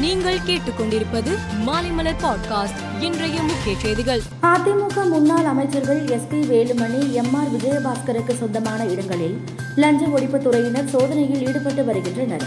[0.00, 1.30] நீங்கள் கேட்டுக்கொண்டிருப்பது
[1.66, 3.02] மாலைமலர் பாட்காஸ்ட்.
[3.02, 4.20] இன்றைய முக்கிய செய்திகள்.
[4.42, 9.40] அதிமுக முன்னாள் அமைச்சர்கள் S P Velumani M R விஜயபாஸ்கருக்கு சொந்தமான இடங்களில்
[9.76, 12.42] லஞ்ச ஒழிப்பு துறையினர் சோதனையில் ஈடுபட்டு வருகின்றனர்.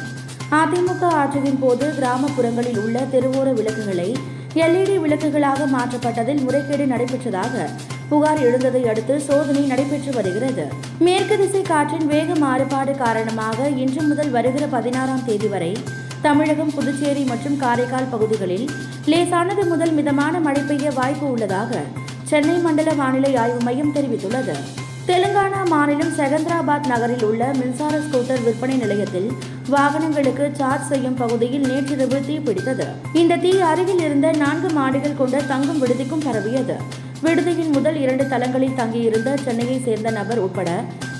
[0.51, 4.17] அதிமுக ஆட்சியின் போது கிராமப்புறங்களில் உள்ள தெருவோர விளக்குகளை
[4.53, 7.69] எல்இடி விளக்குகளாக மாற்றப்பட்டதில் முறைகேடு நடைபெற்றதாக
[8.09, 10.65] புகார் எழுந்ததை அடுத்து சோதனை நடைபெற்று வருகிறது.
[10.99, 15.77] மேற்கு திசை காற்றின் வேக மாறுபாடு காரணமாக இன்று முதல் வருகிற பதினாறாம் தேதி வரை
[16.25, 18.65] தமிழகம் புதுச்சேரி மற்றும் காரைக்கால் பகுதிகளில்
[19.11, 21.79] லேசானது முதல் மிதமான மழை பெய்ய வாய்ப்பு உள்ளதாக
[22.23, 24.55] சென்னை மண்டல வானிலை ஆய்வு மையம் தெரிவித்துள்ளது.
[25.07, 29.29] தெலுங்கானா மாநிலம் செகந்திராபாத் நகரில் உள்ள மின்சார ஸ்கூட்டர் விற்பனை நிலையத்தில்
[29.69, 32.87] வாகனங்களுக்கு சார்ஜ் செய்யும் பகுதியில் நேற்றிரவு தீ பிடித்தது.
[33.13, 36.77] இந்த தீ அருகில் இருந்த நான்கு மாடிகள் கொண்ட தங்கும் விடுதிக்கும் பரவியது.
[37.23, 40.69] விடுதியின் முதல் இரண்டு தளங்களில் தங்கியிருந்த சென்னையை சேர்ந்த நபர் உட்பட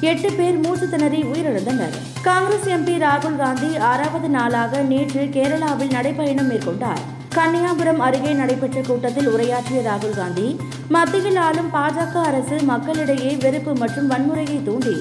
[0.10, 1.96] எட்டு பேர் மூச்சு திணறி உயிரிழந்தனர்.
[2.28, 7.02] காங்கிரஸ் எம்பி ராகுல் காந்தி ஆறாவது நாளாக நேற்று கேரளாவில் நடைபயணம் மேற்கொண்டார்.
[7.36, 10.48] கன்னியாபுரம் அருகே நடைபெற்ற கூட்டத்தில் உரையாற்றிய ராகுல் காந்தி
[10.96, 14.96] மத்தியில் ஆளும் பாஜக அரசு மக்களிடையே வெறுப்பு மற்றும் வன்முறையை தூண்டி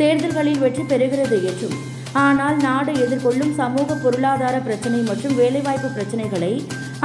[0.00, 1.76] தேர்தல்களில் வெற்றி பெறுகிறது என்றும்
[2.24, 6.52] ஆனால் நாடு எதிர்கொள்ளும் சமூக பொருளாதார பிரச்சினை மற்றும் வேலைவாய்ப்பு பிரச்சினைகளை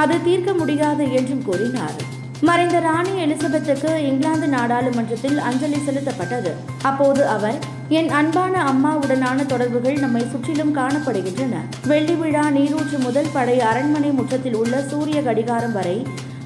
[0.04, 2.00] அது தீர்க்க முடியாது என்றும் கூறினார்.
[2.48, 6.52] மறைந்த ராணி எலிசபெத்துக்கு இங்கிலாந்து நாடாளுமன்றத்தில் அஞ்சலி செலுத்தப்பட்டது.
[6.82, 7.58] அப்போது அவர்
[7.90, 11.56] என் அன்பான அம்மாவுடனான தொடர்புகள் நம்மை சுற்றிலும் காணப்படுகின்றன.
[11.88, 15.98] வெள்ளி விழா நீரூற்று முதல் படை அரண்மனை முற்றத்தில் உள்ள சூரிய கடிகாரம் வரை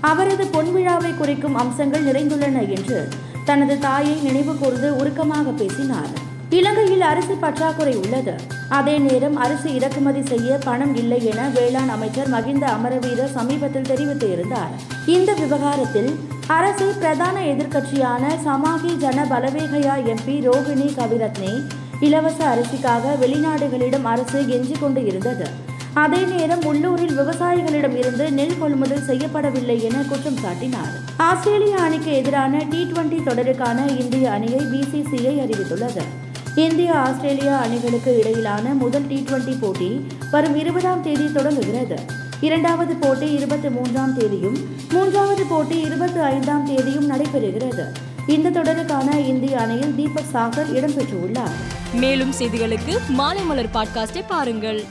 [0.01, 2.99] அவரது பொன் விழாவை குறிக்கும் அம்சங்கள் நிறைந்துள்ளன என்று
[3.45, 6.13] தனது தாயை நினைவு கூர்ந்து உருக்கமாக பேசினார்.
[6.49, 8.35] இலங்கையில் அரிசி பற்றாக்குறை உள்ளது.
[8.69, 14.69] அதே நேரம் அரிசி இறக்குமதி செய்ய பணம் இல்லை என வேளாண் அமைச்சர் மகிந்த அமரவீர சமீபத்தில் தெரிவித்து இருந்தார்
[15.05, 21.63] இந்த விவகாரத்தில் அரசு பிரதான எதிர்க்கட்சியான சமாகி ஜன பலவேகயா எம்பி ரோகிணி கவிரத்னே
[21.99, 25.73] இலவச அரிசிக்காக வெளிநாடுகளிடம் அரசு எஞ்சி கொண்டு இருந்தது.
[25.93, 30.93] அதே நேரம் உள்ளூரில் விவசாயிகளிடம் இருந்து நெல் கொள்முதல் செய்யப்படவில்லை என குற்றம் சாட்டினார்.
[31.17, 36.01] ஆஸ்திரேலிய அணிக்கு எதிரான டி டுவெண்டி தொடருக்கான இந்திய அணியை பிசிசிஐ அறிவித்துள்ளது.
[36.55, 41.95] இந்திய ஆஸ்திரேலியா அணிகளுக்கு இடையிலான முதல் டி டுவெண்டி போட்டி வரும் இருபதாம் தேதி தொடங்குகிறது.
[42.39, 44.57] இரண்டாவது போட்டி இருபத்தி மூன்றாம் தேதியும்
[44.91, 47.83] மூன்றாவது போட்டி இருபத்தி ஐந்தாம் தேதியும் நடைபெறுகிறது.
[48.27, 51.51] இந்த தொடருக்கான இந்திய அணியில் தீபக் சாகர் இடம்பெற்றுள்ளார்.
[51.93, 54.83] மேலும் செய்திகளுக்கு மாலைமலர் பாட்காஸ்டை பாருங்கள்.